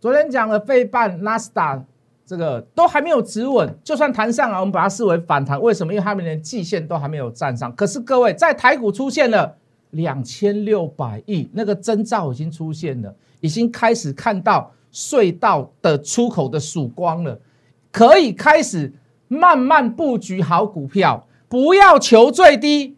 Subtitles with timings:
[0.00, 1.82] 昨天讲了费半、纳斯达
[2.24, 5.60] 这个都还没有止稳，就算弹上来，我们把它视为反弹。
[5.60, 5.92] 为什么？
[5.92, 7.74] 因为他们连季线都还没有站上。
[7.74, 9.56] 可是各位，在台股出现了
[9.90, 17.38] 两千六百亿，那个征兆已经出现了，已经开始看到隧道的出口的曙光了，
[17.92, 18.92] 可以开始
[19.28, 22.96] 慢慢布局好股票，不要求最低，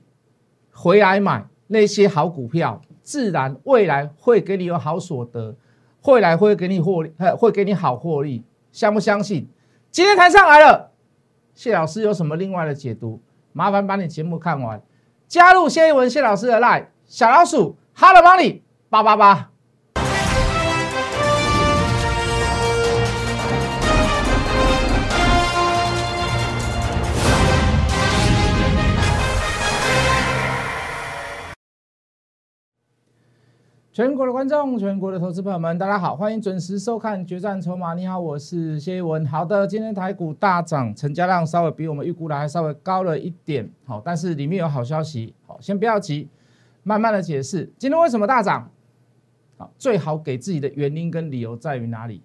[0.73, 5.55] 回来买那些好股票，自然未来会给你有好所得，
[6.01, 8.45] 会来会给你获利，会给你好获利。
[8.73, 9.49] 相不相信？
[9.91, 10.93] 今天谈上来了，
[11.55, 13.21] 谢老师有什么另外的解读？
[13.53, 14.81] 麻烦把你节目看完，
[15.27, 19.51] 加入谢一文谢老师的 line 小老鼠 Hello Money 八八八。
[33.99, 37.95] 全国的观众，全国的投资朋友们，大家好，欢迎准时收看《决战筹码》。
[37.97, 39.27] 你好，我是谢一文。
[39.27, 43.69] 好的，今天台股大涨，成交量稍微比我们预估的还稍微高了一点。
[43.85, 45.35] 好，但是里面有好消息。
[45.49, 46.29] 好，先不要急，
[46.85, 47.69] 慢慢的解释。
[47.77, 48.71] 今天为什么大涨？
[49.57, 52.23] 好，最好给自己的原因跟理由在于哪里？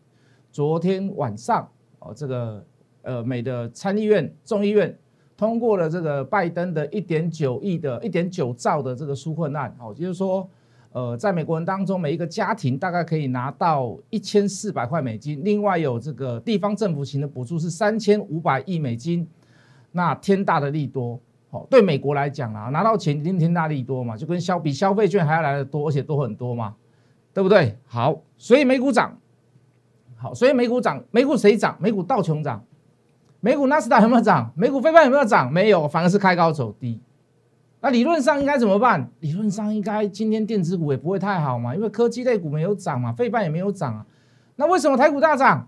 [0.51, 2.63] 昨天晚上，哦，这个
[3.01, 4.95] 呃，美的参议院、众议院
[5.35, 9.75] 通过了这个拜登的一点九亿的、一点九兆的这个纾困案。
[9.79, 10.47] 哦，就是说。
[10.93, 19.27] 呃，在美国人当中，每一个家庭大概可以拿到一千四百块美金，另外有这个地方政府型的补助是三千五百亿美金，
[19.91, 21.19] 那天大的利多，
[21.49, 26.75] 好，对美国来讲啊，拿到钱一定天大利多嘛，就跟消比消费券还要来的多，而且多很多嘛，
[27.33, 27.75] 对不对？
[27.87, 29.17] 好，所以美股涨，
[30.15, 31.75] 好，所以美股涨，美股谁涨？
[31.79, 32.63] 美股道琼涨，
[33.39, 34.53] 美股纳斯达有没有涨？
[34.55, 35.51] 美股非半有没有涨？
[35.51, 37.01] 没有，反而是开高走低。
[37.83, 39.11] 那理论上应该怎么办？
[39.19, 44.05] 理论上应该今天电子股也不会太好嘛，因为科技类股没有涨嘛，费半也没有涨啊。
[44.55, 45.67] 那为什么台股大涨？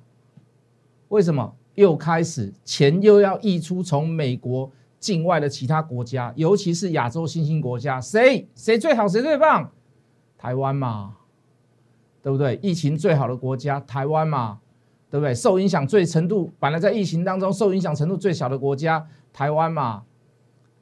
[1.09, 7.99] 为什么又开始钱又要溢出从美国境外的其他国家，尤其是亚洲新兴国家？
[7.99, 9.69] 谁谁最好谁最棒？
[10.37, 11.17] 台湾嘛，
[12.23, 12.57] 对不对？
[12.63, 14.59] 疫情最好的国家台湾嘛，
[15.09, 15.35] 对不对？
[15.35, 20.03] 受影响最程度，本来在疫情当中受影响程度最小的国家台湾嘛。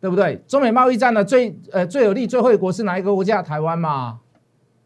[0.03, 0.35] 对不对？
[0.49, 3.41] 中美贸易战的最呃最有利、最惠国是哪一个国家？
[3.41, 4.19] 台湾嘛，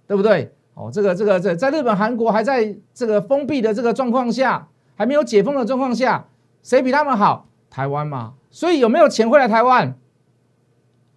[0.05, 0.53] 对不对？
[0.75, 6.27] 哦，这个这个这在日本、韩国还在这个封闭的这个状况下，还没有解封的状况下，
[6.61, 7.47] 谁比他们好？
[7.67, 8.35] 台湾嘛。
[8.51, 9.97] 所以有没有钱会来台湾？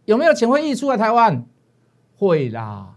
[0.06, 1.44] 有没有钱会溢出来台湾？
[2.16, 2.94] 会啦。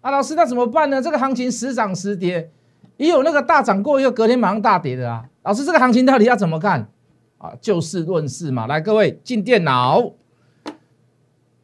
[0.00, 1.02] 啊，老师，那怎么办呢？
[1.02, 2.50] 这个行情时涨时跌，
[2.96, 5.26] 也有那个大涨过，又隔天马上大跌的啊。
[5.42, 6.88] 老师，这个行情到底要怎么看？
[7.38, 10.12] 啊，就事论事嘛，来各位进电脑，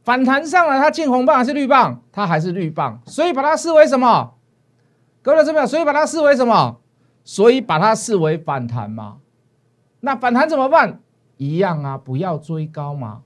[0.02, 2.00] 反弹上来，它进红棒还是绿棒？
[2.12, 4.34] 它还是绿棒，所以把它视为什么？
[5.22, 6.76] 各位这边，所以把它视为什么？
[7.24, 9.16] 所以把它视为反弹嘛。
[10.00, 11.00] 那反弹怎么办？
[11.38, 13.22] 一样啊，不要追高嘛，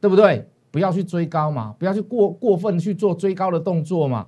[0.00, 0.48] 对不对？
[0.72, 4.26] 不要去追高嘛，不要去过过分去做追高的动作嘛。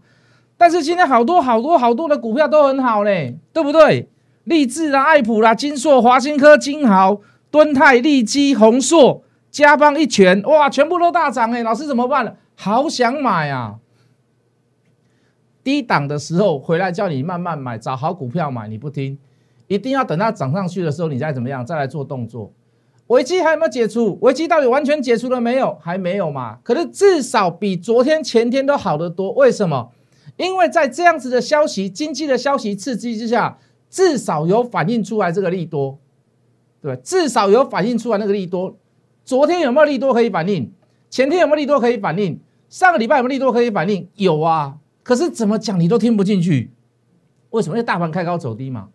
[0.57, 4.09] 但是今天好多好多好多的股票都很好嘞，对不对？
[4.45, 7.21] 立志啦、爱普啦、金硕、华新科、金豪。
[7.53, 11.63] 敦泰、利基、宏硕、加邦一拳，哇，全部都大涨哎！
[11.63, 12.33] 老师怎么办呢？
[12.57, 13.77] 好想买啊！
[15.63, 19.19] 低档的时候回来叫你慢慢买，找好股票买，你不听，
[19.67, 22.51] 一定要等它涨上去的时候，你再怎么样再来做动作。
[23.09, 24.19] 危机还有没有解除？
[24.23, 25.77] 危机到底完全解除了没有？
[25.83, 26.57] 还没有嘛？
[26.63, 29.31] 可是至少比昨天、前天都好得多。
[29.33, 29.93] 为什么？
[30.39, 33.59] 因为在这样子的消息、经济的消息刺激之下，
[33.91, 35.99] 至少有反映出来这个利多。
[36.83, 38.77] 对，至少有反映出来那个利多。
[39.25, 40.71] 昨天有没有利多可以反映？
[41.09, 42.41] 前天有没有利多可以反映？
[42.69, 44.09] 上个礼拜有没有利多可以反映？
[44.17, 46.73] 有啊，可是怎么讲你都听不进去。
[47.51, 47.77] 为什么？
[47.77, 48.89] 因为大盘开高走低嘛。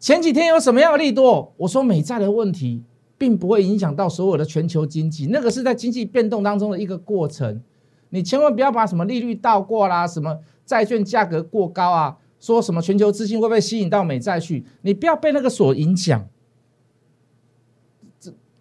[0.00, 1.54] 前几天有什么样的利多？
[1.58, 2.82] 我说美债的问题
[3.16, 7.62] 并不会影响到所有的全球经济，那个是在经济变动当中的一个过程。
[8.10, 16.26] 你千万不要把什么利率倒挂啦，什么债券价格过高啊，说什么全球资金会被吸引到美债去，你不要被那个所影响。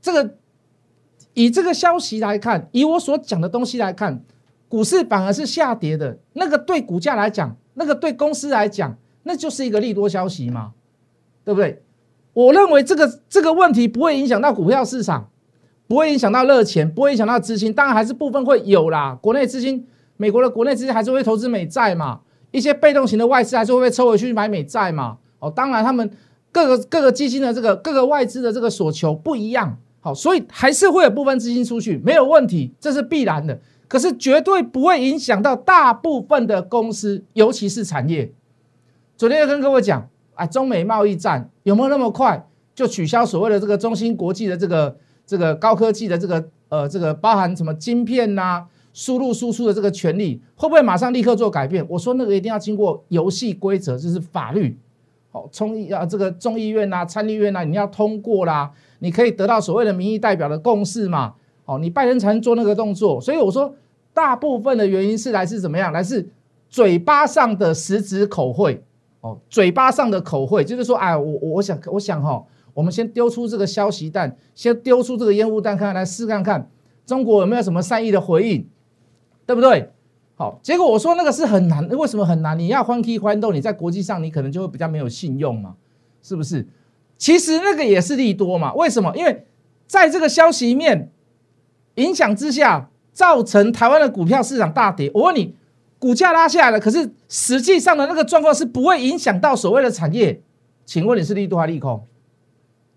[0.05, 0.35] 这个
[1.33, 4.23] 以这个消息来看，以我所讲的东西来看，
[4.69, 6.19] 股市反而是下跌的。
[6.33, 10.73] 那个对股价来讲，那个对公司来讲，那就是一个利多消息嘛，
[11.43, 11.81] 对不对？
[12.33, 15.31] 我认为这个这个问题不会影响到股票市场，
[15.87, 17.73] 不会影响到热钱，不会影响到资金。
[17.73, 19.87] 当然还是部分会有啦，国内资金，
[20.17, 22.19] 美国的国内资金还是会投资美债嘛，
[22.51, 25.17] 一些被动型的外资还是会被抽回去买美债嘛。
[25.39, 26.07] 哦，当然他们
[26.51, 29.79] 各个各个基金的这个各个外资的这个所求不一样。
[30.05, 33.59] 好，所以还是会有部分资金出去，没有问题，这是必然的。
[33.87, 38.31] 可是绝对不会影响到大部分的公司，尤其是产业。
[39.17, 48.63] 昨天又跟各位讲，啊，中美贸易战有没有那么快就取消所谓的这个中芯国际的这个这个高科技的这个呃这个包含什么晶片呐、
[48.93, 51.83] 输入输出的这个权利，会不会马上立刻做改变？
[51.89, 54.77] 我说那个一定要经过游戏规则，就是法律，
[55.31, 58.71] 好，从议啊这个众议院呐、参议院呐，你要通过啦，
[59.05, 61.35] 你可以得到所谓的民意代表的共识嘛，
[61.65, 63.21] 哦，你拜登才能做那个动作。
[63.21, 63.75] 所以我说，
[64.13, 65.93] 大部分的原因是来自怎么样？
[65.93, 66.27] 来自
[66.67, 68.83] 嘴巴上的实质口惠，
[69.21, 72.43] 哦，嘴巴上的口惠，就是说，哎，我我想我想哈，
[72.73, 76.69] 我们先丢出这个消息弹，先丢出这个烟雾弹，看看来试看看
[77.05, 78.67] 中国有没有什么善意的回应。
[79.47, 79.91] 对不对？
[80.37, 82.57] 好，结果我说那个是很难，为什么很难？
[82.57, 85.75] 你要欢 K 欢斗，你在国际上你可能就会比较没有信用嘛，
[86.23, 86.67] 是不是？
[87.17, 89.15] 其实那个也是利多嘛，为什么？
[89.15, 89.45] 因为
[89.87, 91.11] 在这个消息面
[91.95, 95.09] 影响之下，造成台湾的股票市场大跌。
[95.13, 95.55] 我问你，
[95.97, 100.41] 股价拉下来了，可是实际上的那个状况是不会影响到所谓的产业。
[100.85, 102.05] 请问你是利多还是利空？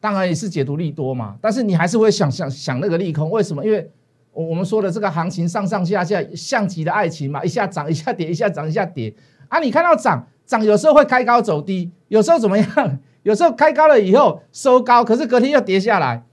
[0.00, 3.64] 当然也是解读利多嘛，但是你还是会想想想那个利空，为什么？
[3.64, 3.90] 因为
[4.32, 9.14] 我我们说的这个行情上上下下像极的爱情嘛，一下涨一下跌，一下涨一下跌
[9.48, 9.58] 啊！
[9.58, 12.98] 你看到涨涨有时候会开高走低，有时候怎么样？
[13.22, 16.24] 有时候开高了以后收高，可是隔天又跌下来，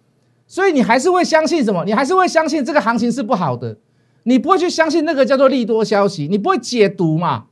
[0.48, 1.84] 所以你还是会相信什么？
[1.86, 3.78] 你还是会相信这个行情是不好的，
[4.24, 7.46] 你不会去相信那个叫做利多消息，你不会解读嘛？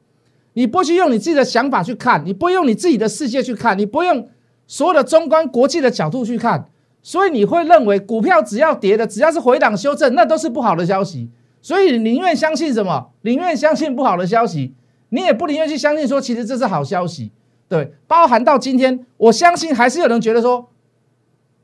[0.54, 4.30] 你不会去用你自己的想法去看，你不会用你自己的世界去看，你不会用
[4.68, 6.70] 所有的中观国际的角度去看。
[7.02, 11.30] 所以你会认为股票只要跌的，只要是回档修正，那都是不好的消息。
[11.62, 13.10] 所以你宁愿相信什么？
[13.24, 14.74] 宁愿相信不好的消息，
[15.10, 17.32] 你也不宁愿去相信说其实这是好消息。
[17.74, 20.70] 对，包含到今天，我相信还是有人觉得说，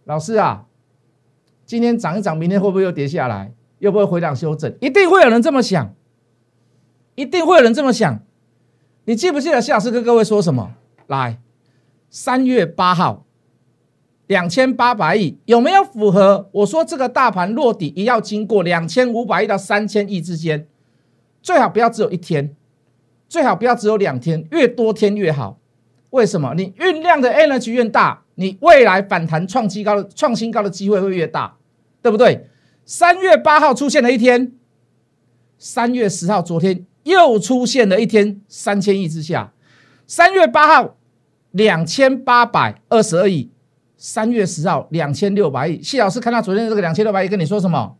[0.06, 0.66] 老师啊，
[1.68, 3.54] 今天涨一涨，明天会不会又跌下来？
[3.78, 4.76] 又不会回档修正？
[4.82, 5.94] 一定会有人这么想，
[7.14, 8.24] 一定会有人这么想。
[9.06, 10.72] 你记不记得谢老师跟各位说什么？
[11.06, 11.40] 来，
[12.10, 13.24] 三月八号。
[14.26, 16.50] 两千八百亿有没有符合？
[16.54, 20.68] 我说这个大盘落底也要经过两千五百亿到三千亿之间，
[21.44, 22.56] 最好不要只有一天，
[23.28, 25.60] 最好不要只有两天，越多天越好。
[26.12, 26.54] 为什么？
[26.56, 31.56] 你酝酿的 energy 越大，你未来反弹创新高的创新高的机会会越大，
[32.02, 32.48] 对不对？
[32.86, 34.52] 三月八号出现了一天，
[35.58, 39.54] 三月十号昨天又出现了一天三千亿之下，
[40.08, 40.98] 三月八号
[41.52, 43.52] 两千八百二十二亿。
[44.02, 47.98] 三月十号两千六百亿，谢老师看到昨天这个两千六百亿，跟你说什么？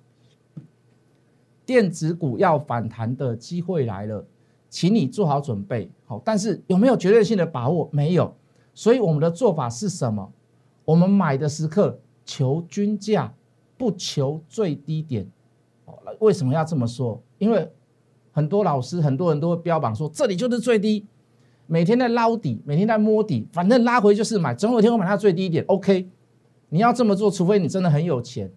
[1.66, 4.26] 电子股要反弹的机会来了，
[4.70, 5.92] 请你做好准备。
[6.06, 7.90] 好，但是有没有绝对性的把握？
[7.92, 8.34] 没有。
[8.74, 10.32] 所以我们的做法是什么？
[10.86, 13.34] 我们买的时刻求均价，
[13.78, 15.30] 不求最低点。
[16.20, 17.22] 为什么要这么说？
[17.38, 17.70] 因为
[18.32, 21.06] 很多老师、很多人都会标榜说这里就是最低。
[21.68, 25.64] 每天在捞底，每天在摸底，反正拉回就是买，总有一天会买它最低点。
[25.68, 26.10] OK，
[26.70, 28.52] 你要这么做，除非你真的很有钱。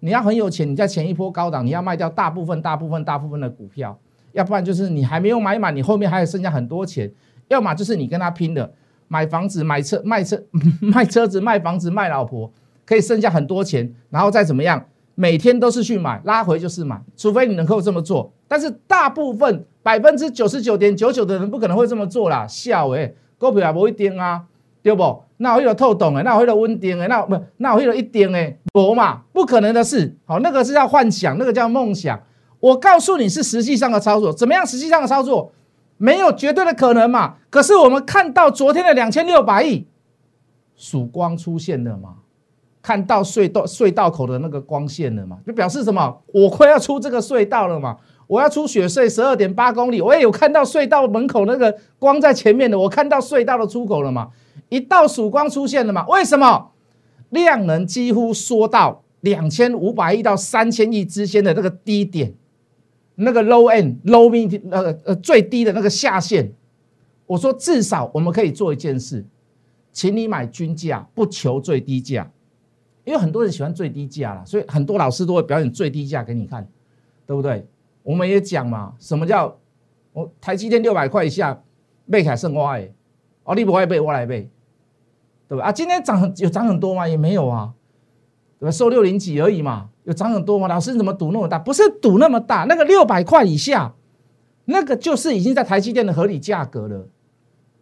[0.00, 3.98] 你要很有钱，你在前一波高档，你要卖掉大部分、大部分、大部分的股票，
[4.32, 7.10] 要不然就是你还没有买满，你后面还有剩下很多钱。
[7.48, 8.72] 要么就是你跟他拼的，
[9.08, 10.42] 买房子、买车、卖车、
[10.80, 12.52] 卖车子、卖房子、卖老婆，
[12.86, 14.84] 可以剩下很多钱，然后再怎么样，
[15.14, 18.32] 每天都是去买，拉回就是买，除非你能够这么做。
[18.46, 19.64] 但是大部分。
[19.82, 24.44] 百分之九十九点九九的人不可能会这么做啦，笑诶，股票也不会跌啊，
[24.82, 25.22] 对不？
[25.38, 30.14] 那有透懂诶，那有一个稳定诶，那不那有一个一点诶，无嘛，不可能的事。
[30.26, 32.20] 好，那个是叫幻想，那个叫梦想。
[32.60, 34.64] 我告诉你是实际上的操作，怎么样？
[34.64, 35.50] 实际上的操作
[35.96, 37.36] 没有绝对的可能嘛。
[37.50, 39.86] 可是我们看到昨天的两千六百亿
[40.76, 42.16] 曙光出现了嘛？
[42.82, 45.38] 看到隧道隧道口的那个光线了嘛？
[45.46, 46.22] 就表示什么？
[46.32, 47.96] 我快要出这个隧道了嘛？
[48.26, 54.28] 我要出雪隧十二点八公里，我也有看到隧道门口那个光在前面的，我看到隧道的出口了嘛？
[54.68, 56.06] 一道曙光出现了嘛？
[56.06, 56.70] 为什么
[57.30, 62.32] 量能几乎缩到两千五百亿到三千亿之间的那个低点，
[63.22, 66.52] 那个 low end low mid 呃呃最低的那个下限？
[67.26, 69.24] 我说至少我们可以做一件事，
[69.92, 72.28] 请你买均价，不求最低价，
[73.04, 76.66] 因为很多人喜欢最低价啦，所以很多老师都会表演最低价给你看，
[77.26, 77.64] 对不对？
[78.02, 79.56] 我们也讲嘛，什么叫
[80.12, 81.62] 我台积电六百块以下，
[82.10, 82.90] 背凯胜挖哎，
[83.44, 84.50] 哦你不会背我来背，
[85.46, 85.66] 对吧？
[85.66, 87.06] 啊，今天涨有涨很多吗？
[87.06, 87.72] 也没有啊，
[88.58, 88.70] 对吧？
[88.72, 90.66] 收六零几而已嘛，有涨很多吗？
[90.66, 91.56] 老师你怎么赌那么大？
[91.58, 93.94] 不是赌那么大，那个六百块以下，
[94.64, 97.06] 那个就是已经在台积电的合理价格了。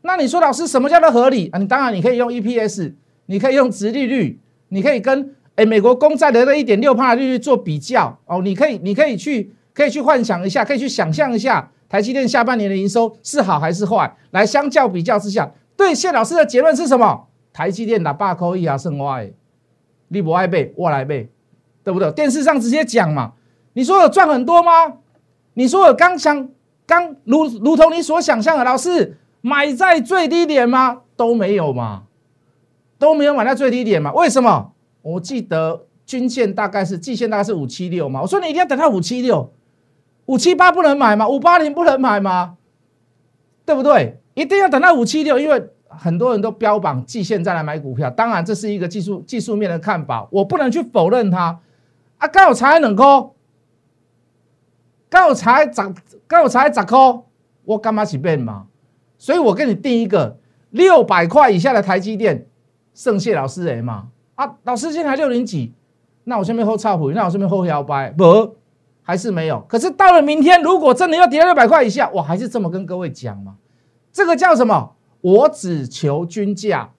[0.02, 1.58] 那你说老师什么叫做合理啊？
[1.58, 2.92] 你当然你可以用 EPS，
[3.26, 9.52] 你可以用直利率，你可以跟哎美国公债的那一点六帕利率做比较哦，你可以你可以去。
[9.74, 14.12] 可以去幻想一下，可以去想象一下台积电下半年的营收是好还是坏？
[14.32, 17.28] 来相较比较之下，对谢老师的结论是什么？
[17.52, 19.30] 台积电打八扣一啊，剩歪，
[20.08, 21.30] 你不爱背，我来背，
[21.84, 22.10] 对不对？
[22.12, 23.32] 电视上直接讲嘛。
[23.72, 24.70] 你说有赚很多吗？
[25.54, 26.48] 你说有刚想
[26.86, 31.02] 刚如如同你所想象的，老师买在最低点吗？
[31.16, 32.04] 都没有嘛，
[32.98, 34.12] 都没有买在最低点嘛？
[34.12, 34.72] 为什么？
[35.02, 38.22] 我记得均线大概是季线大概是五七六嘛。
[38.22, 39.52] 我说你一定要等到五七六，
[40.26, 41.28] 五七八不能买吗？
[41.28, 42.56] 五八零不能买吗？
[43.64, 44.18] 对不对？
[44.34, 45.70] 一定要等到五七六，因为。
[45.90, 51.58] 很多人都标榜季线再来买股票，当然这是一个技术技术面的看法，我不能去否认它。
[52.18, 53.30] 啊，刚好才两颗，
[55.08, 55.94] 刚好才涨，
[56.26, 57.22] 刚好才十颗，
[57.64, 58.66] 我干嘛去变嘛？
[59.16, 60.38] 所以我给你定一个
[60.70, 62.46] 六百块以下的台积电，
[62.94, 64.08] 圣谢老师诶嘛。
[64.34, 65.72] 啊，老师现在六零几，
[66.24, 68.56] 那我下面后差回，那我下面后摇摆不？
[69.02, 69.64] 还是没有？
[69.68, 73.56] 可是到了明天，如果真的要跌到六百块以下，我还是这么跟各位讲嘛。
[74.12, 74.94] 这个叫什么？
[75.20, 76.90] 我只求均价，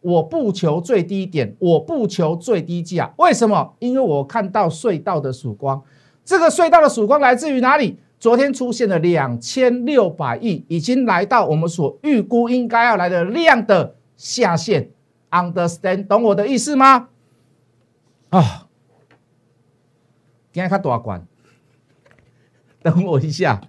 [0.00, 3.12] 我不求最低点，我不求最低价。
[3.18, 3.74] 为什么？
[3.78, 5.82] 因为我看到隧道的曙光。
[6.24, 7.98] 这个隧道的曙光来自于哪里？
[8.20, 14.90] 昨天出现了两千六百亿，已经来到我们所预估应该要来的量的下限。
[15.30, 16.06] Understand？
[16.06, 17.08] 懂我的意思吗？
[18.30, 18.66] 啊，
[20.52, 21.26] 今天看多少关？
[22.82, 23.60] 等我一下。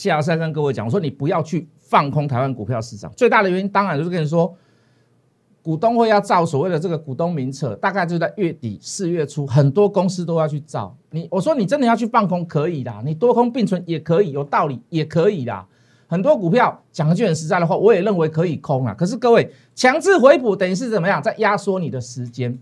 [0.00, 4.56] 谢老师跟各位讲，我说你不要去放空台湾股票市场，最大的原因当然就是跟你说，
[5.62, 10.96] 股东会要造所谓的这个股东名册，大概就在月底四月初，很多公司都要去造。
[11.10, 15.66] 你我说你真的要去放空可以的，你多空并存也可以，有道理也可以的。
[16.06, 18.94] 很多股票讲句很实在的话，我也认为可以空啊。
[18.94, 22.58] 可是各位强制回补等于是怎么样，在压缩你的时间。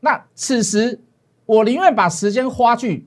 [0.00, 0.98] 那此时
[1.46, 3.06] 我宁愿把时间花去。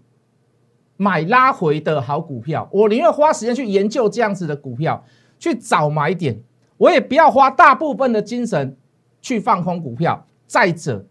[1.04, 5.04] 买拉回的好股票，我宁愿花时间去研究这样子的股票，
[5.38, 6.42] 去找买点，
[6.78, 8.78] 我也不要花大部分的精神
[9.22, 10.26] 去放空股票。
[10.48, 11.06] 再者，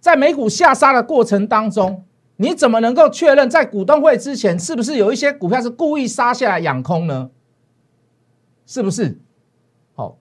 [0.00, 2.04] 在美股下杀的过程当中，
[2.38, 7.30] 你怎么能够确认在股东会之前是不是有一些股票是故意杀下来养空呢？
[8.66, 9.20] 是不是？
[9.94, 10.18] 好，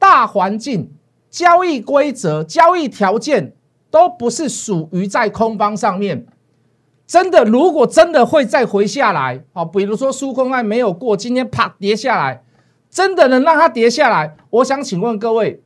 [0.00, 0.90] 大环境、
[1.30, 3.54] 交易规则、交易条件
[3.88, 6.26] 都不是属于在空方上面。
[7.06, 12.42] 真的，如果真的会再回下来，好，比如说纾困案没有过，今天啪跌下来，
[12.88, 14.36] 真的能让它跌下来？
[14.50, 15.62] 我想请问各位，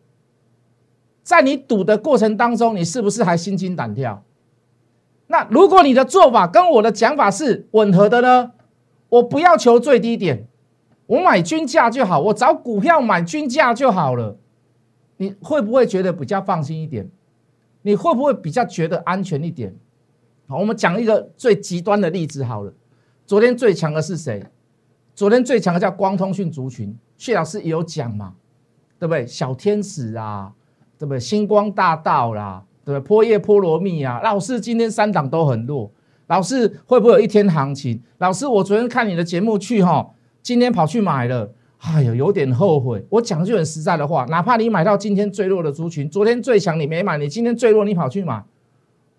[1.22, 4.24] 在你赌的过程当中，你是不是还心惊胆跳？
[5.28, 8.52] 那如果你的做法跟我的讲法是吻合的呢？
[9.10, 10.46] 我不要求最低点，
[11.06, 14.36] 我买均价就好，我找股票买均价就好了。
[15.18, 17.10] 你会不会觉得比较放心一点？
[17.82, 19.74] 你会不会比较觉得安全一点？
[20.50, 22.72] 好，我们讲一个最极端的例子好了。
[23.26, 24.42] 昨天最强的是谁？
[25.14, 28.32] 昨天最强的叫光通讯族群，谢老师也有讲嘛，
[28.98, 29.26] 对不对？
[29.26, 30.50] 小天使啊，
[30.98, 31.20] 对不对？
[31.20, 33.06] 星光大道啦，对不对？
[33.06, 35.92] 波叶波罗蜜啊，老师今天三档都很弱，
[36.28, 38.02] 老师会不会有一天行情？
[38.16, 43.04] 老师，我昨天看你的节目去哈，今天跑去买了，哎呦，有点后悔。
[43.10, 48.42] 我讲句很实在的话，哪怕你买到今天最弱的族群，昨天最强你没买，你今天最弱你跑去买。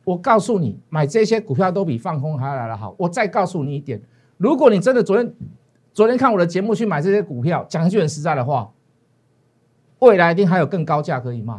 [0.09, 2.95] 我告诉你，买这些股票都比放空还要来的好。
[2.97, 4.01] 我再告诉你一点，
[4.37, 5.31] 如果你真的昨天
[5.93, 8.71] 昨天看我的节目去买这些股票，讲一句很实在的话，
[9.99, 11.53] 未来一定还有更高价可以卖。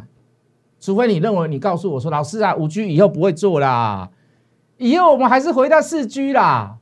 [0.81, 4.11] 除非你认为你告诉我说，老师啊，五 G 以后不会做啦，
[4.79, 6.79] 以后我们还是回到四 G 啦，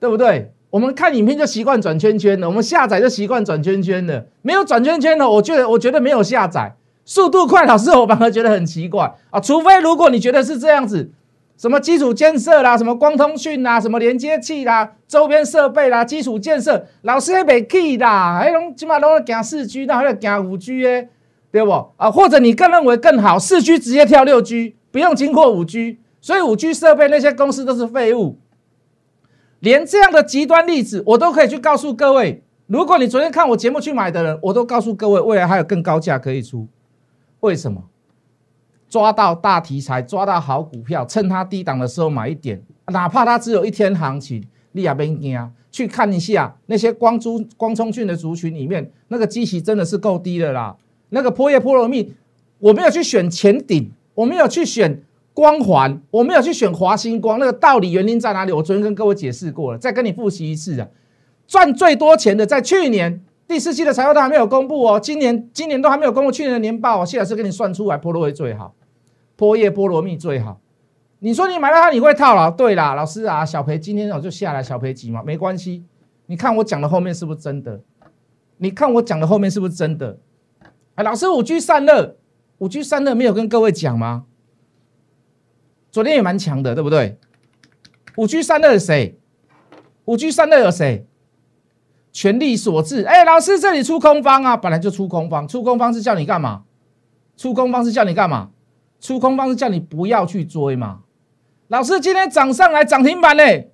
[0.00, 0.52] 对不对？
[0.70, 6.74] 我们看影片就习惯转圈圈了，我们下载就习惯转圈圈了，没有转圈圈的，我觉得我觉得没有下载。
[7.04, 9.40] 速度快，老师我反而觉得很奇怪啊！
[9.40, 11.10] 除非如果你觉得是这样子，
[11.56, 21.08] 什么基础建设啦，什么光通讯啦，什么连接器啦，周边设备啦，基础建设，老师也没去啦，还拢起码都要行四 G，那还要行五 G 诶，
[21.50, 21.70] 对不？
[21.96, 28.38] 啊，或者你更认为更好，四 G 直接跳六 G，不用经过五 G，所以五 G 设备那些公司都是废物。
[29.58, 32.42] 连这样的极端例子，我都可以去告诉各位。
[32.66, 36.66] 如果你昨天看我节目去买的人，我都告诉各位，未来还有更高价可以出。
[37.40, 37.84] 为什么
[38.88, 45.50] 抓到大题材，抓到好股票，趁它低档的时候买一点，哪怕它只有一天行情，你也别惊。
[45.70, 50.76] 去看一下那些光珠光冲讯的族群里面，那个基息真的是够低的啦。
[51.10, 52.12] 那个破叶破罗蜜，
[52.58, 55.00] 我没有去选前顶，我没有去选
[55.32, 58.50] 光环，我没有去选华星光，那个道理原因在哪里？
[58.50, 60.88] 我昨天跟各位解释过了，再跟你复习一次啊。
[61.46, 63.22] 赚最多钱的在去年。
[63.50, 68.76] 第四季的财报都还没有公布哦，今年今年都还没有公布去年的年报哦，谢老师给你算出来，波罗会最好。
[69.34, 70.60] 波叶菠萝蜜最好。
[71.18, 72.48] 你说你买到它你会套牢？
[72.48, 75.84] 对啦，老师啊，小培今天我就下来小培几嘛，没关系。
[76.26, 77.80] 你看我讲的后面是不是真的？
[78.58, 80.16] 你看我讲的后面是不是真的？
[80.94, 82.18] 哎，老师五 G 散热，
[82.58, 84.26] 五 G 散热没有跟各位讲吗？
[85.90, 87.18] 昨天也蛮强的，对不对？
[88.16, 89.18] 五 G 散热谁？
[90.04, 91.04] 五 G 散热有谁？
[92.12, 93.04] 全力所致。
[93.04, 96.62] 哎，老师这里出空方啊，本来就出空方，出空方是叫你干嘛？
[97.36, 98.50] 出空方是叫你干嘛？
[99.00, 101.00] 出空方是叫你不要去追嘛。
[101.68, 103.70] 老师今天涨上来涨停板嘞。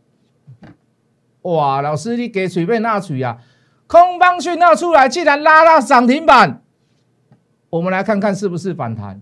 [1.42, 3.38] 哇，老师你给随便那取啊？
[3.86, 6.62] 空方讯号出来，既然拉到涨停板，
[7.70, 9.20] 我们来看看是不是反弹。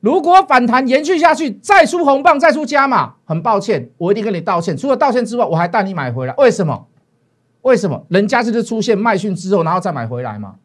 [0.00, 4.76] 如果反弹延续下去，再出红棒，再出加码，很抱歉，我一定跟你道歉。
[4.76, 6.34] 除了道歉之外，我还带你买回来。
[6.36, 6.86] 为什么？
[7.62, 8.06] 为什么？
[8.08, 10.56] 人家就是出现卖讯之后，然后再买回来嘛。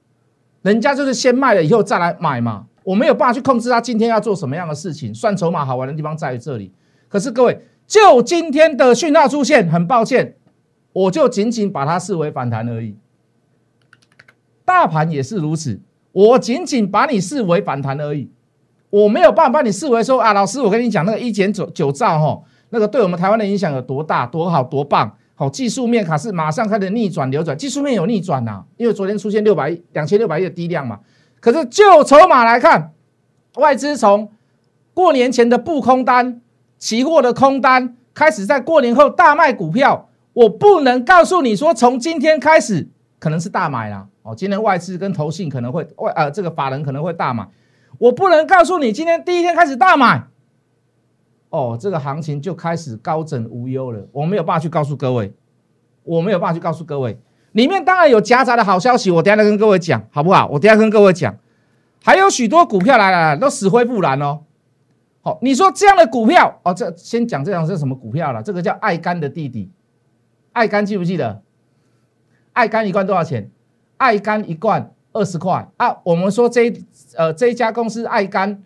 [0.61, 2.65] 人家就是先卖了以后再来买嘛。
[2.83, 5.13] 我没有办法去控制他今天要做什么样的事情。
[5.13, 6.71] 算筹码好玩的地方在于这里。
[7.07, 10.35] 可是各位，就今天的讯号出现，很抱歉。
[10.93, 12.95] 我就仅仅把它视为反弹而已，
[14.63, 15.81] 大盘也是如此，
[16.13, 18.31] 我仅仅把你视为反弹而已，
[18.89, 30.99] 我没有办法把你视为说啊，老师，我跟你讲那个一减九九兆哈，那个对我们台湾的影响有多大、多好、多棒，好技术面卡是马上开始逆转流转，技术面有逆转呐，因为昨天出现六百亿、两千六百亿的低量嘛，
[31.39, 32.93] 可是就筹码来看，
[33.55, 34.31] 外资从
[34.93, 36.41] 过年前的不空单、
[36.79, 40.09] 期货的空单开始，在过年后大卖股票。
[40.33, 42.89] 我不能告诉你说，从今天开始
[43.19, 44.05] 可能是大买啦。
[44.21, 47.47] 哦，今天外资跟投信可能会外呃，这个法人可能会大买。
[47.99, 50.23] 我不能告诉你今天第一天开始大买，
[51.55, 54.05] 哦，这个行情就开始高枕无忧了。
[54.11, 55.33] 我没有办法去告诉各位，
[56.03, 57.17] 我没有办法去告诉各位，
[57.53, 60.47] 里面当然有夹杂的好消息，我等下再跟各位讲，好不好？
[60.47, 61.33] 我等下跟各位讲，
[62.03, 64.41] 还有许多股票来来来都死灰复燃哦。
[65.21, 68.43] 好，你说这样的股票哦，这先讲这样是什么股票了？
[68.43, 69.71] 这个叫爱肝的弟弟。
[70.51, 71.41] 爱肝记不记得？
[72.53, 73.49] 爱肝一罐多少钱？
[73.97, 75.97] 爱肝一罐二十块啊！
[76.03, 76.71] 我们说这
[77.15, 78.61] 呃这一家公司爱肝，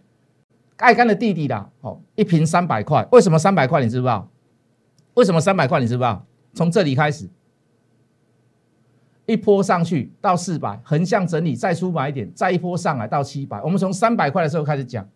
[0.79, 3.07] 爱肝的弟弟的哦，一瓶三百块。
[3.11, 3.81] 为什么三百块？
[3.81, 4.27] 你知不知道？
[5.13, 5.79] 为什么三百块？
[5.79, 6.25] 你知不知道？
[6.53, 7.29] 从这里开始，
[9.25, 13.61] 一波上去到四百，横向整理再出买点，再一波上来到七百。
[13.61, 15.07] 我们从三百块的时候开始讲，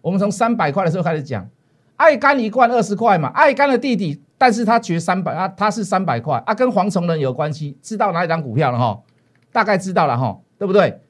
[0.00, 1.48] 我们从三百块的时候开始讲，
[1.96, 4.22] 爱肝一罐二十块嘛，爱肝的弟弟。
[4.40, 9.02] 但是他绝三百啊，他是三百块啊，跟黄崇仁有关系，知道哪一张股票了哈？
[9.50, 11.00] 大概知道了哈，对不对？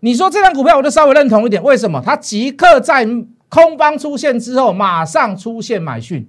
[0.00, 2.02] 你说这张股票，我就稍微认同一点，为什么？
[2.04, 3.06] 它即刻在
[3.48, 6.28] 空方出现之后，马上出现买讯，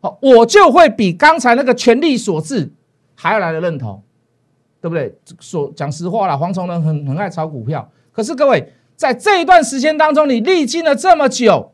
[0.00, 2.72] 好，我就会比刚才那个权力所致
[3.14, 4.02] 还要来的认同，
[4.80, 5.16] 对不对？
[5.40, 11.72] 所讲实话了，黄崇仁很很爱炒股票，可是各位在这一段时间当中，你历经了这么久，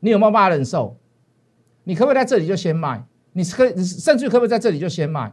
[0.00, 0.96] 你有没有办法忍受？
[1.84, 3.04] 你可不可以在这里就先卖？
[3.32, 5.32] 你可以，甚至可不可以在这里就先卖？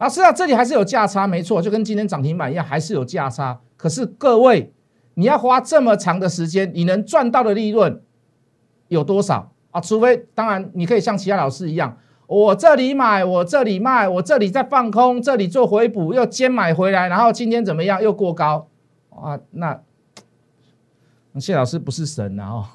[0.00, 3.60] 啊，是啊，这里还是有价差，没错，就跟今天涨停板一样，还是有价差。
[3.76, 4.72] 可是各位，
[5.12, 8.00] 你要花这么长的时间，你能赚到的利润
[8.88, 9.78] 有多少啊？
[9.78, 18.02] 除非，当然你可以像其他老师一样，我这里买，我这里卖，我这里在放空，这里做回补，又兼买回来，然后今天怎么样？
[18.02, 18.68] 又过高
[19.10, 19.38] 啊？
[19.50, 19.78] 那
[21.38, 22.48] 谢老师不是神啊！
[22.48, 22.66] 哦，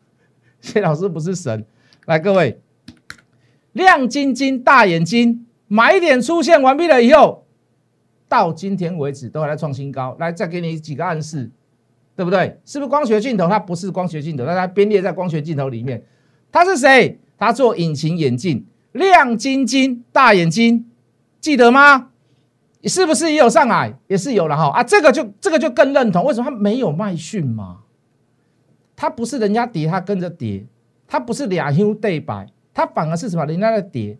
[0.60, 1.66] 谢老师不是神。
[2.06, 2.60] 来，各位，
[3.72, 7.46] 亮晶晶大眼睛，买点出现完毕了以后，
[8.28, 10.14] 到今天为止都还在创新高。
[10.20, 11.50] 来，再给你几个暗示，
[12.14, 12.60] 对不对？
[12.66, 13.48] 是不是光学镜头？
[13.48, 16.04] 它不是光学镜头，但它编列在光学镜头里面。
[16.50, 17.18] 它是谁？
[17.38, 20.90] 它做隐形眼镜，亮晶晶大眼睛，
[21.40, 22.10] 记得吗？
[22.84, 23.94] 是不是也有上来？
[24.08, 26.22] 也是有了哈啊，这个就这个就更认同。
[26.26, 27.78] 为什么它没有卖讯嘛？
[28.94, 30.66] 它不是人家跌，它跟着跌。
[31.08, 33.46] 它不是俩 U 对白，它反而是什么？
[33.46, 34.18] 人家在跌，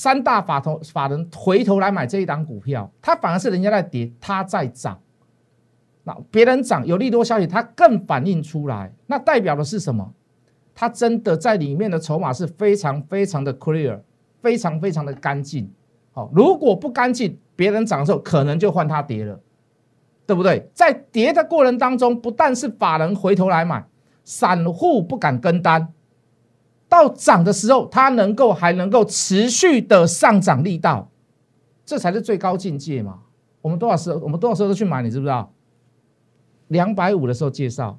[0.00, 4.98] 三大法头法人回头来买这一档股票，它反而是人家在跌，它在涨。
[6.04, 10.10] 那别人涨有利多消息，它更反映出来，那代表的是什么？
[10.74, 14.00] 它真的在里面的筹码是非常非常的 clear，
[14.40, 15.70] 非常非常的干净。
[16.12, 19.38] 好，如果不干净，别人涨的时候可能就换它跌了，
[20.24, 20.66] 对不对？
[20.72, 23.84] 在跌的过程当中，不但是法人回头来买。
[24.24, 25.92] 散户不敢跟单，
[26.90, 31.08] 到涨的时候，它能够还能够持续的上涨力道，
[31.86, 33.20] 这才是最高境界嘛。
[33.62, 35.52] 我们多少时候，我们多少时候都去买，你知不知道？
[36.66, 37.96] 两百五的时候介绍，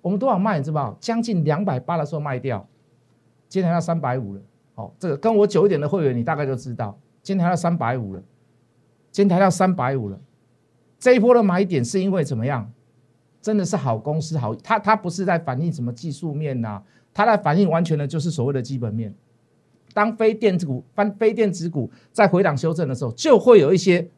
[0.00, 0.96] 我们多少卖，你知不知道？
[1.00, 2.66] 将近两百八的时候卖掉，
[3.48, 4.40] 今天要三百五了。
[4.76, 8.22] 好，这个跟我久一点的会员，你大概就知道，今天要三百五了，
[9.10, 10.18] 今天要三百五了。
[11.00, 12.70] 这一波的买点是因为怎么样？
[13.42, 19.14] 真的是好公司好，它它不是在反映什么技术面呐，它在反映完全的就是所谓的基本面。
[19.92, 24.08] 当非电子股、翻非电子股在回档修正的时候，就会有一些，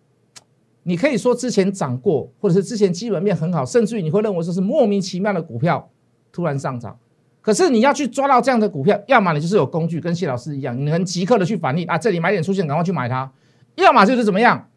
[0.83, 5.89] 你可以说之前涨过，或者是之前基本面很好，甚至于你会认为说是莫名其妙的股票
[6.31, 6.99] 突然上涨。
[7.41, 13.29] 可是你要去抓到这样的股票，要么你就是有工具，跟谢老师一样，你能即刻的去反应啊，这里买点出现，赶快去买它；
[13.77, 14.69] 要么就是怎么样，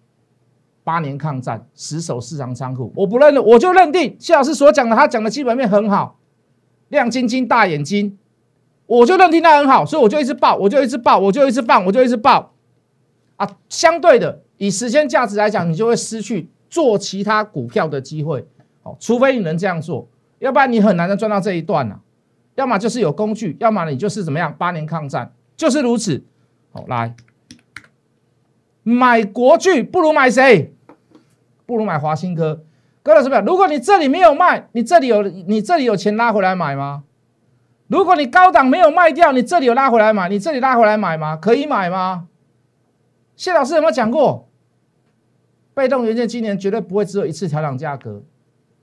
[0.86, 2.94] 八年抗战，死守市场仓库。
[2.96, 6.18] 我不认了，我就认定谢老师所讲的，他讲的基本面很好，
[6.90, 8.18] 亮晶晶大眼睛，
[8.86, 12.54] 我就认定他很好，所以我就一直报，我就一直报，我就一直放，我就一直报。
[13.38, 18.48] 啊，相对的，以时间价值来讲，你就会失去做其他股票的机会。
[18.84, 22.00] 哦，除非你能这样做，要不然你很难的赚到这一段呐。
[22.54, 24.56] 要么就是有工具，要么你就是怎么样？
[24.56, 26.24] 八年抗战就是如此。
[26.72, 27.16] 好，来
[28.84, 30.75] 买国巨不如买谁？
[31.66, 32.64] 不如买华新科。
[33.04, 33.40] 各位什么？
[33.42, 37.04] 如果你这里没有卖，你这里有你这里有钱拉回来买吗？
[37.88, 40.28] 如果你高档没有卖掉，你这里有拉回来买？
[40.28, 41.36] 你这里拉回来买吗？
[41.38, 42.28] 可以买吗？
[43.36, 44.48] 谢老师有没有讲过？
[45.76, 48.24] 被动元件今年绝对不会只有一次调整价格。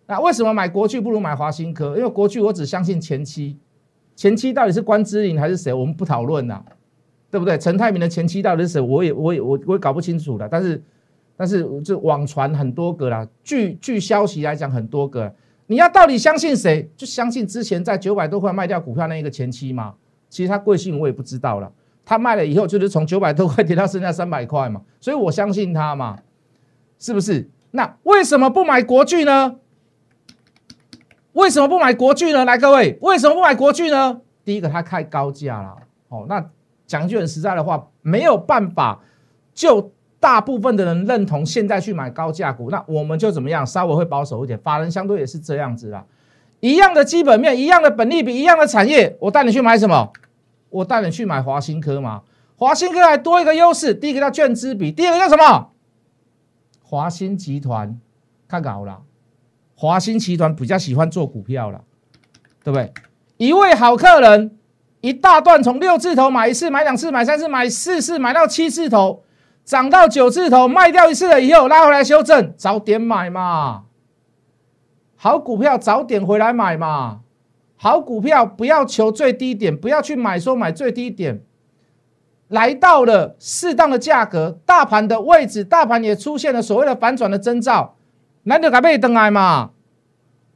[0.07, 1.97] 那为什么买国巨不如买华新科？
[1.97, 3.59] 因为国巨我只相信前期，
[4.14, 6.62] 前期到底是关之琳还是谁，我们不讨论呐，
[7.31, 7.57] 对不对？
[7.57, 10.47] 陈泰明的前期到底是谁，我也我也我我也搞不清楚了。
[10.49, 10.81] 但是
[11.42, 15.35] 但是这网传很多个啦，据据消息来讲很多个，
[15.66, 16.88] 你要到底相信谁？
[16.96, 19.94] 就相信之前在九百多块卖掉股票那一个前期嘛？
[20.28, 21.72] 其实他贵姓我也不知道了，
[22.05, 26.16] 他卖了以后就是从九百多块跌到剩下三百块嘛，所以我相信他嘛，
[27.00, 27.50] 是不是？
[27.72, 29.57] 那为什么不买国巨呢？
[31.33, 32.44] 为什么不买国巨呢？
[32.44, 34.20] 来，各位，为什么不买国巨呢？
[34.44, 35.74] 第一个，它太高价了。
[36.07, 36.48] 哦，那
[36.87, 39.00] 讲句很实在的话，没有办法，
[39.52, 39.90] 就
[40.22, 43.66] 大部分的人认同现在去买高价股，那我们就怎么样？
[43.66, 44.56] 稍微会保守一点。
[44.61, 46.04] 法人相对也是这样子啦，
[46.61, 50.12] 一样的基本面，一样的本利比，一样的产业，我带你去买什么？
[50.70, 52.22] 我带你去买华新科嘛。
[52.54, 55.70] 华新科还多一个优势，第一个叫券资比，第二个叫什么？
[56.85, 57.98] 华新集团
[58.46, 59.02] 看好了。
[59.74, 61.82] 华兴集团比较喜欢做股票了，
[62.62, 62.92] 对不对？
[63.38, 64.56] 一位好客人，
[65.00, 69.24] 一大段从六字头买一次，买两次，买三次，买四次，买到七字头，
[69.64, 73.85] 涨到九字头，卖掉一次了以后拉回来修正，早点买嘛。
[75.16, 77.20] 好股票早点回来买嘛。
[77.77, 81.42] 好股票不要求最低点，不要去买说买最低点，
[82.48, 87.96] 来到了适当的价格，大盘的位置，大盘也出现了所谓的反转的征兆。
[88.44, 89.70] 难得改被登来嘛？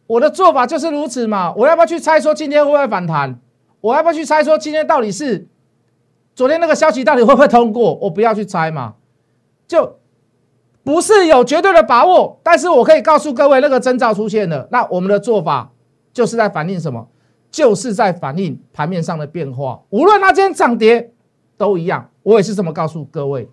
[0.07, 1.53] 我的做法就是如此嘛。
[1.57, 3.41] 我要不要去猜说今天会不会反弹？
[3.81, 5.49] 我要不要去猜说今天到底是
[6.37, 7.95] 昨天那个消息到底会不会通过？
[7.95, 8.95] 我不要去猜嘛，
[9.67, 9.99] 就
[10.85, 12.39] 不是有绝对的把握。
[12.43, 15.73] 但是我可以告诉各位，那个征兆出现了，那我们的做法
[16.13, 17.09] 就是在反映什么？
[17.51, 19.83] 就是在反映盘面上的变化。
[19.89, 21.11] 无论它今天涨跌
[21.57, 23.49] 都一样，我也是这么告诉各位，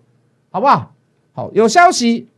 [0.50, 0.92] 好不好？
[1.32, 2.28] 好，有消息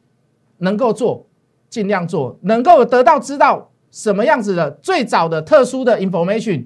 [0.59, 1.27] 能够做。
[1.69, 6.65] 尽量做，能够得到知道什么样子的最早的特殊的 information，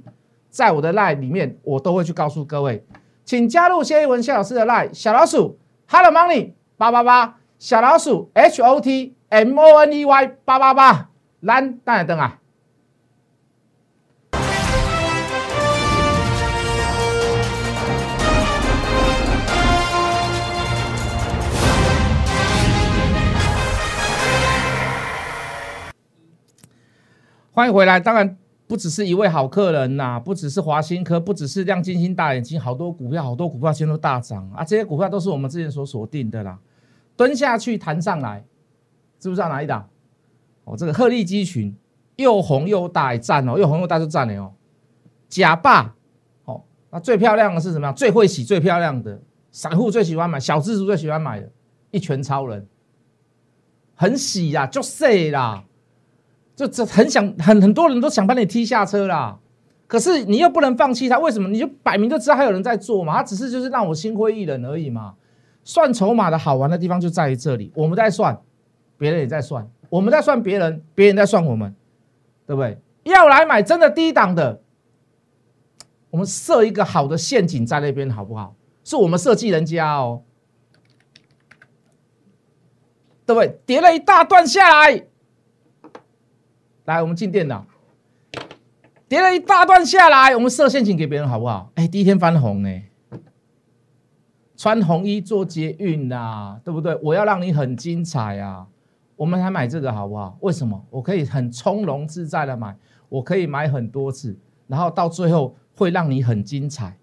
[0.51, 2.85] 在我的 line 里面，我都会去告诉各位，
[3.31, 12.39] 请加入谢一文谢老师的 line 小老鼠 hello money 八八八小老鼠 h o t m o n e y 八八八蓝大眼灯啊。
[27.53, 28.01] 欢迎回来！
[28.01, 28.37] 当然
[28.71, 34.63] 不只是一位好客人呐，不只是华新科，不只是亮晶晶大眼睛，好多股票，好多股票今天都大涨啊！
[34.63, 36.57] 这些股票都是我们之前所锁定的啦。
[37.17, 38.45] 蹲下去弹上来，
[39.19, 39.89] 知不知道哪一档？
[40.63, 41.75] 哦，这个鹤立鸡群，
[42.15, 44.53] 又红又大，赞哦，又红又大就赞了哦。
[45.29, 45.93] 假霸，
[46.45, 47.91] 哦，那最漂亮的是什么？
[47.95, 51.51] 最会洗、最漂亮的散户最喜欢买，小资族最喜欢买的，
[51.91, 52.65] 一拳超人，
[53.97, 55.65] 很喜呀，就碎啦。
[56.57, 59.39] 就这很想很很多人都想把你踢下车啦，
[59.87, 61.49] 可是你又不能放弃他，为什么？
[61.49, 65.15] 你就摆明就知道还有人在做嘛，他只是就是让我心灰意冷而已嘛。
[65.65, 68.39] 算筹码的好玩的地方就在于这里，我们在算，
[68.99, 71.75] 别人也在算，我们在算别人，别人在算我们，
[72.47, 72.79] 对不对？
[73.05, 74.61] 要来买真的低档的，
[76.11, 78.55] 我们设一个好的陷阱在那边好不好？
[78.85, 80.23] 是我们设计人家哦，
[83.25, 83.61] 对不对？
[83.65, 85.07] 叠了一大段下来。
[86.91, 87.65] 来，我们进电脑，
[89.09, 91.71] 跌了一大段下来，我们设陷阱给别人好不好？
[91.77, 92.83] 哎，第一天翻红呢，
[94.57, 96.99] 穿红衣做捷运呐，对不对？
[97.01, 98.67] 我要让你很精彩啊！
[99.15, 100.37] 我们来买这个好不好？
[100.41, 100.85] 为什么？
[100.91, 102.77] 我可以很从容自在的买，
[103.09, 106.97] 我可以买很多次，然后到最后会让你很精彩，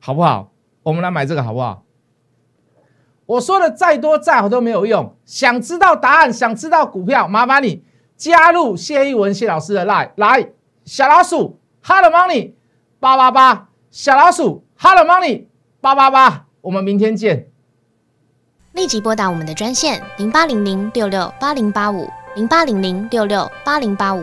[0.00, 0.52] 好不好？
[0.82, 1.82] 我们来买这个好不好？
[3.26, 5.14] 我说的再多再好都没有用。
[5.24, 7.82] 想知道答案，想知道股票，麻烦你
[8.16, 10.52] 加入谢一文谢老师的 line，来
[10.84, 12.52] 小老鼠 Hello Money
[13.00, 15.46] 八八八，小老鼠 Hello Money
[15.80, 17.48] 八八八，我们明天见。
[18.72, 24.22] 立即拨打我们的专线零八零零六六八零八五零八零零六六八零八五